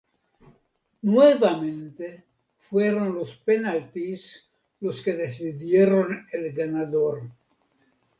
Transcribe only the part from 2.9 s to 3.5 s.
los